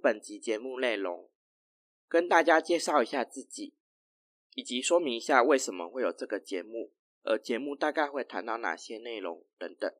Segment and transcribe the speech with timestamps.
[0.00, 1.30] 本集节目内容，
[2.08, 3.74] 跟大家介绍一下自己，
[4.54, 6.92] 以及说明一下为什么会有这个节目，
[7.22, 9.92] 而节目大概会谈到哪些内容等等。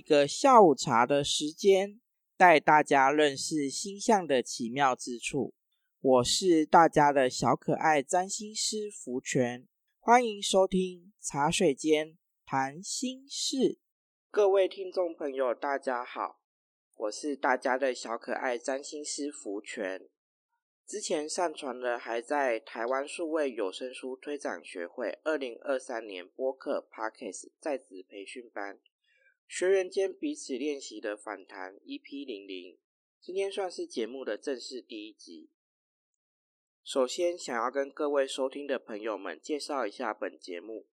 [0.00, 2.00] 一个下午茶的时间，
[2.34, 5.52] 带大家认识星象的奇妙之处。
[6.00, 9.68] 我是大家的小可爱占星师福全，
[9.98, 13.78] 欢迎收听茶水间谈心事。
[14.30, 16.40] 各位听众朋友，大家好，
[16.96, 20.08] 我是大家的小可爱占星师福全。
[20.86, 28.80] 之前上传了还在台湾数位有声书推展学会二零二三年播客 Parkes 在职培训班。
[29.50, 32.78] 学员间彼此练习的反弹 EP 零零，
[33.20, 35.50] 今天算是节目的正式第一集。
[36.84, 40.86] 首先，想要跟各位收听的朋友们介绍一下本节目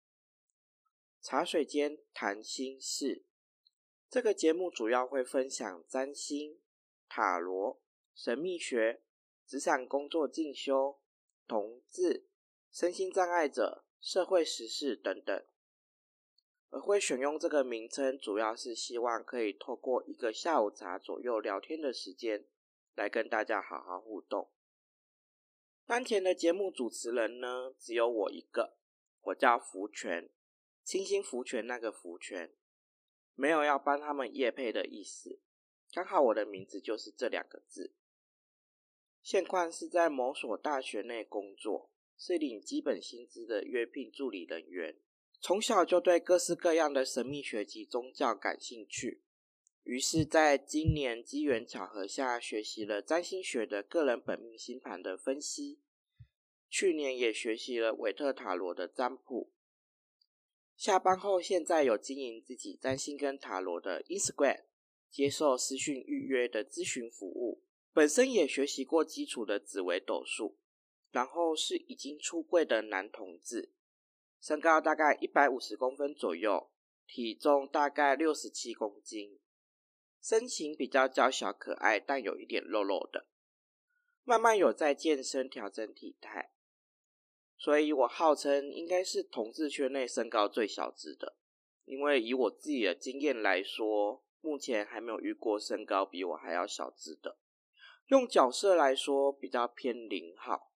[1.28, 3.16] 《茶水间谈心事》。
[4.10, 6.62] 这个节目主要会分享占星、
[7.10, 7.82] 塔罗、
[8.16, 9.02] 神秘学、
[9.46, 11.02] 职场工作进修、
[11.46, 12.26] 同志、
[12.72, 15.46] 身心障碍者、社会时事等等。
[16.76, 22.46] 而会选用这个名称，主要是希望可以透过一个下午茶左右聊天的时间，
[22.96, 24.50] 来跟大家好好互动。
[25.86, 28.76] 当前的节目主持人呢，只有我一个，
[29.22, 30.30] 我叫福泉，
[30.84, 32.54] 清新福泉那个福泉，
[33.36, 35.40] 没有要帮他们叶配的意思，
[35.94, 37.94] 刚好我的名字就是这两个字。
[39.24, 44.98] 现况是在某所大学内工作，是领基本薪资的约聘助理人员。
[45.46, 49.22] 从小就对各式各样的神秘学及宗教感兴趣，
[49.84, 55.78] 于是在今年机缘巧合下学习了占星学的个人本命星盘的分析，
[56.68, 59.52] 去年也学习了韦特塔罗的占卜。
[60.76, 64.64] 下班后，现在有经营自己占星跟塔罗的 Instagram，
[65.12, 67.62] 接受私讯预约的咨询服务。
[67.94, 70.58] 本身也学习过基础的紫微斗数，
[71.12, 73.70] 然后是已经出柜的男同志。
[74.46, 76.70] 身高大概一百五十公分左右，
[77.08, 79.40] 体重大概六十七公斤，
[80.22, 83.26] 身形比较娇小可爱，但有一点肉肉的。
[84.24, 86.52] 慢慢有在健身调整体态，
[87.58, 91.36] 所以我号称应该是同志圈内身高最小只的。
[91.86, 97.40] 因为以我自己的经验来说，目前还没有遇过身高比我还要小只的。
[98.10, 100.72] 用角色来说，比较偏零号，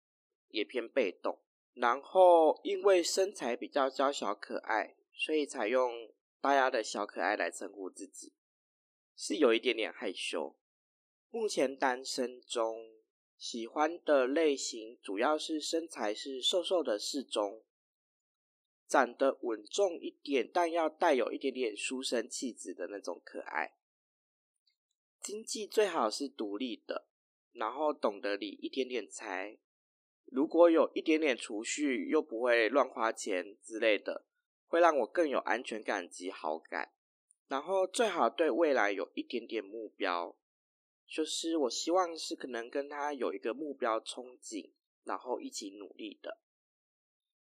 [0.48, 1.40] 也偏被动。
[1.74, 8.34] 然后，因为身材比较娇小可爱，所以采用大家的小可爱来称呼自己，
[9.16, 10.58] 是有一点点害羞。
[11.30, 13.02] 目前单身中，
[13.38, 17.64] 喜欢的类型主要是身材是瘦瘦的适中，
[18.88, 23.76] 长得稳重一点，但要带有一点点书生气质的那种可爱。
[25.22, 27.08] 经济最好是独立的，
[27.54, 29.60] 然后懂得理一点点财。
[30.32, 34.26] 如果有一点点储蓄，又不会乱花钱之类的，
[34.68, 36.92] 会让我更有安全感及好感。
[37.48, 40.36] 然后最好对未来有一点点目标，
[41.08, 44.70] 就是我希望是可能跟他有一个目标憧憬，
[45.04, 46.40] 然后一起努力的。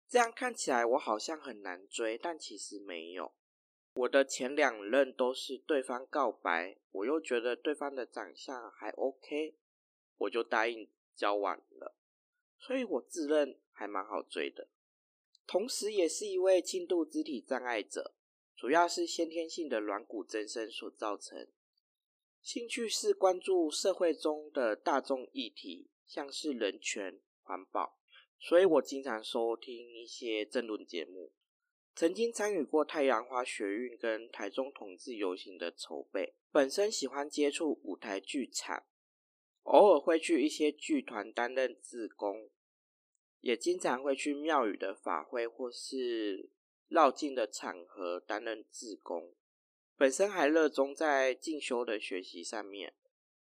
[0.09, 3.35] 这样看起来我好像很难追，但其实没有。
[3.93, 9.57] 我的前两任都是对方告白，我又觉得对方的长相还 OK，
[10.17, 11.98] 我就答应交往了。
[12.59, 14.69] 所以我自认还蛮好追的，
[15.47, 18.15] 同时也是一位轻度肢体障碍者，
[18.57, 21.49] 主要是先天性的软骨增生所造成。
[22.41, 27.99] 兴趣是关注社会中的大众议题，像是人权、环保，
[28.39, 31.33] 所以我经常收听一些政论节目。
[31.95, 38.85] 曾经参与过太阳花学运跟台中同志游行的筹备，本身喜欢接触舞台剧场。
[39.69, 42.49] 偶尔会去一些剧团担任志工，
[43.41, 46.49] 也经常会去庙宇的法会或是
[46.89, 49.35] 绕境的场合担任志工。
[49.97, 52.95] 本身还热衷在进修的学习上面，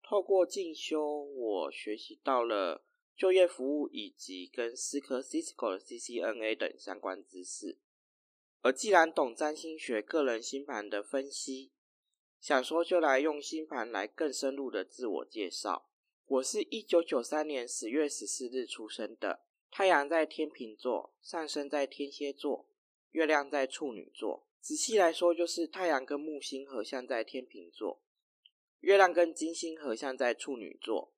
[0.01, 2.83] 透过进修，我学习到了
[3.16, 7.77] 就业服务以及跟思科 Cisco 的 CCNA 等相关知识。
[8.62, 11.72] 而既然懂占星学个人星盘的分析，
[12.39, 15.88] 想说就来用星盘来更深入的自我介绍。
[16.27, 22.68] 我是一九九三年十月十四日出生的，太阳在天秤座，上升在天蝎座，
[23.12, 24.48] 月亮在处女座。
[24.60, 28.01] 仔细来说，就是太阳跟木星合相在天秤座，
[28.80, 31.13] 月亮跟金星合相在处女座，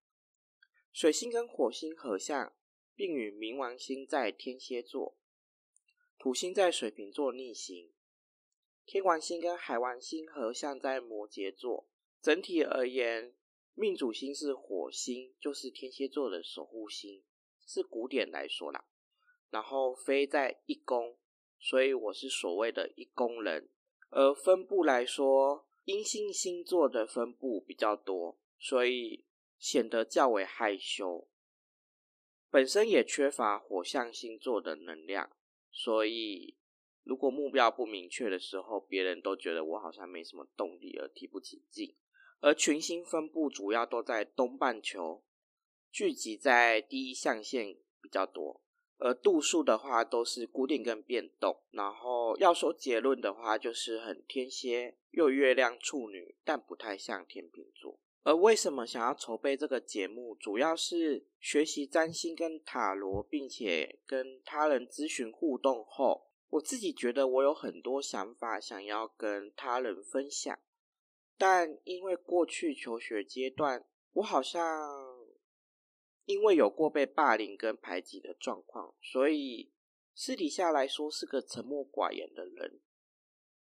[0.91, 2.53] 水星跟火星合相，
[2.93, 5.17] 并与冥王星在天蝎座，
[6.19, 7.93] 土星在水瓶座逆行，
[8.85, 11.87] 天王星跟海王星合相在摩羯座。
[12.21, 13.33] 整体而言，
[13.77, 17.23] 命主星是火星，就是天蝎座的守护星，
[17.65, 18.85] 是古典来说啦。
[19.51, 21.17] 然后飞在一宫。
[21.59, 23.71] 所以我是所谓的一宫人，
[24.09, 29.25] 而分布来说，阴性星座的分布比较多，所以
[29.57, 31.27] 显得较为害羞。
[32.51, 35.35] 本身也缺乏火象星座的能量，
[35.71, 36.55] 所以
[37.03, 41.95] 如果目标不明确的时候，别人都觉得我好像没什么动力而提不起劲。
[42.39, 45.23] 而群星分布主要都在东半球，
[45.91, 48.61] 聚集在第一象限比较多。
[48.99, 57.99] 而度数的话都是固定跟变动，然后要说结论的话，就是很天蝎又月亮处女，但不太像天秤座。
[58.23, 70.57] 而为什么想要筹备这个节目，主要是学习占星跟塔罗，并且跟他人咨询互动后，我自己觉得我有很多想法想要跟他人分享，
[71.37, 75.17] 但因为过去求学阶段，我好像。
[76.25, 79.71] 因为有过被霸凌跟排挤的状况，所以
[80.13, 82.81] 私底下来说是个沉默寡言的人。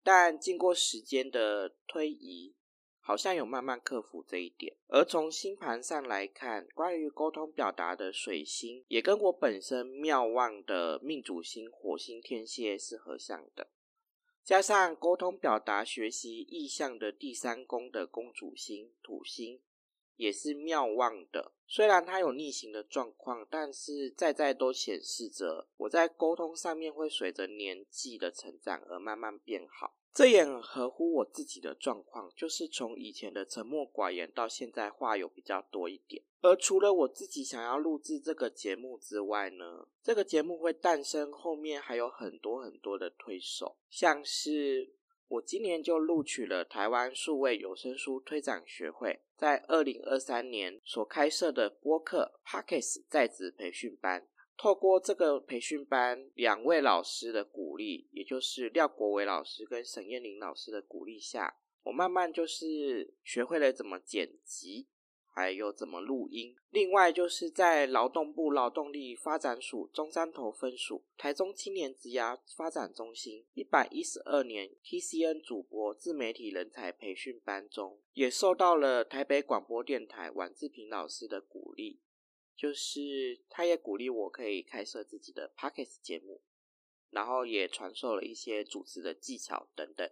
[0.05, 2.55] 但经过时间的推移，
[3.01, 4.77] 好像有慢慢克服这一点。
[4.87, 13.67] 而从星盘上来看，关于沟通表达的水星，也跟我本身妙望的命主星火星天蝎是合相的，
[14.45, 19.61] 加上沟通表达学习意向的第三宫的公主星土星。
[20.17, 29.97] 也是妙望的，虽然它有逆行的状况，但是在在都显示着我在沟通上面会随着年纪的成长而慢慢变好。
[30.15, 36.23] 这也很合乎我自己的状况，就是从以前的沉默寡言到现在话有比较多一点。
[36.41, 44.95] 而除了我自己想要录制这个节目之外呢，这个节目会诞生，后面还有很多很多的推手，像是。
[45.27, 54.29] 我今年就录取了台湾数位有声书推展学会在二零二三年所开设的播客 Pockets 在职培训班。
[54.57, 64.89] 透过这个培训班，两位老师的鼓励，也就是廖国伟老师跟沈燕玲老师的鼓励下，我慢慢就是学会了怎么剪辑。
[65.37, 66.55] 还有怎么录音？
[66.71, 81.99] 另外就是在劳动部劳动力发展署中山头分署台中青年职涯发展中心一百一十二年 TCN 主播自媒体人才培训班中，也受到了台北广播电台晚志平老师的鼓励，
[82.57, 86.43] 就是他也鼓励我可以开设自己的 Pockets 节目，
[87.11, 90.11] 然后也传授了一些主持的技巧等等。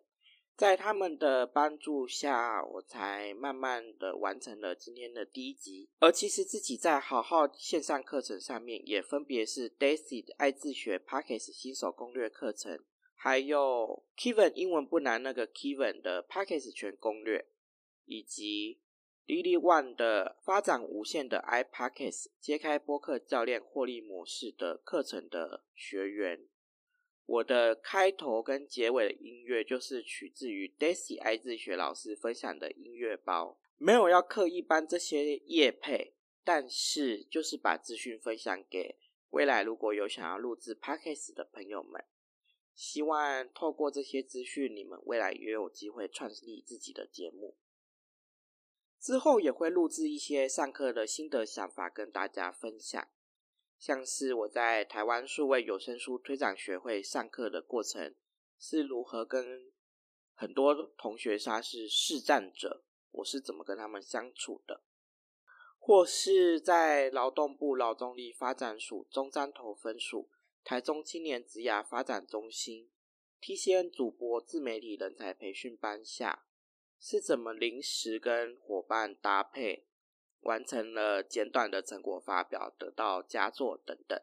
[0.54, 5.88] 在他们的帮助下，我才慢慢的完成了今天的第一集。
[5.98, 12.78] 而其实自己在好好线上课程上面，也分别是 Daisy 的爱自学 Pockets 新手攻略课程，
[13.14, 17.46] 还有 Kevin 英文不难那个 Kevin 的 Pockets 全攻略，
[18.04, 18.78] 以及
[19.26, 26.48] Lily One 的发展无限的 i Pockets 揭开播客教练获利模式的课程的学员。
[27.24, 38.96] 我的开头跟结尾的音乐就是取自于 Daisy 爱自学老师分享的音乐包，没有要刻意搬这些乐配，但是就是把资讯分享给
[39.30, 42.04] 未来如果有想要录制 Podcast 的朋友们，
[42.74, 47.54] 希望透过这些资讯，你们未来也有机会创立自己的节目。
[49.02, 53.08] 之后也会录制一些上课的心得想法跟大家分享。
[53.76, 58.14] 像是我在台湾数位有声书推展学会上课的过程，
[58.60, 59.72] 是如何跟
[60.34, 64.84] 很多同学他是试战者，我是怎么跟他们相处的，
[65.80, 70.30] 或是在劳动部劳动力发展署中山头分署
[70.62, 72.88] 台中青年职涯发展中心
[73.40, 76.46] TCN 主播自媒体人才培训班下，
[77.02, 79.84] 是怎么临时跟伙伴搭配。
[80.42, 84.20] 完成了简短的成果发表，得到佳作等等，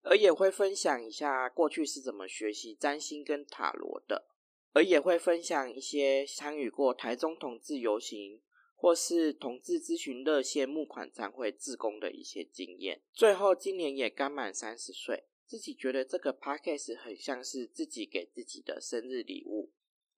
[0.00, 4.24] 而也会分享一下过去是怎么学习占星跟塔罗的，
[4.72, 8.40] 而也会分享一些参与过台中同志游行
[8.74, 13.02] 或是同志咨询热线募款参会自工的一些经验。
[13.12, 19.70] 最后，今年也刚满三十岁，自己觉得这个 podcast 很像是自己给自己的生日礼物，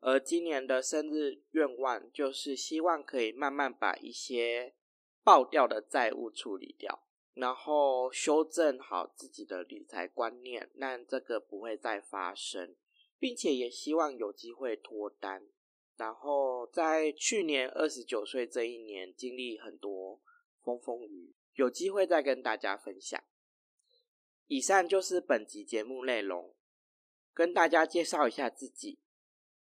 [0.02, 4.74] 而今年的生日愿望就是希望可以慢慢把一些。
[5.24, 12.74] 爆掉的债务处理掉，然后修正好自己的理财观念，让这个不会再发生，
[13.20, 15.46] 并且也希望有机会脱单。
[15.96, 20.20] 然后在去年二十九岁这一年，经历很多
[20.60, 23.22] 风风雨，有机会再跟大家分享。
[24.48, 26.52] 以上就是本集节目内容，
[27.32, 28.98] 跟大家介绍一下自己，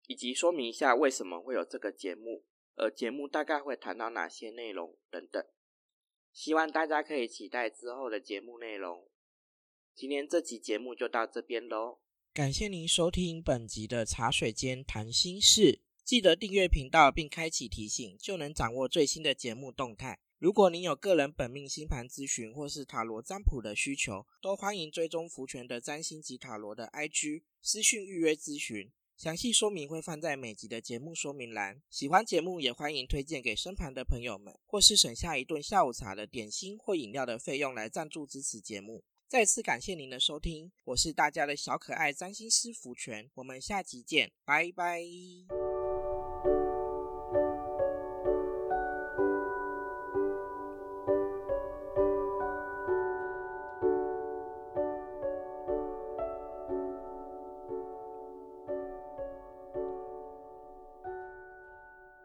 [0.09, 2.43] 以及说明一下为什么会有这个节目，
[2.75, 5.45] 而节目大概会谈到哪些内容等等。
[6.33, 9.07] 希望大家可以期待之后的节目内容。
[9.93, 11.99] 今天这集节目就到这边喽，
[12.33, 15.81] 感谢您收听本集的茶水间谈心事。
[16.03, 20.19] 记得订阅频道并开启提醒，就能掌握最新的节目动态。
[20.39, 31.81] 如果您有个人本命星盘咨询或是塔罗占卜的需求，都欢迎追踪福泉的占星及塔罗的 IG 私讯预约咨询，详细说明会放在每集的节目说明栏。
[31.89, 39.03] 喜欢节目也欢迎推荐给身旁的朋友们，或是省下一顿下午茶的点心或饮料的费用来赞助支持节目。
[39.27, 45.03] 再次感谢您的收听，我是大家的小可爱占星师福全，我们下集见，拜拜。